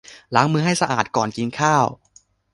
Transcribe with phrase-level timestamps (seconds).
[0.35, 1.85] ล้างมือให้สะอาดก่อนกินข้าว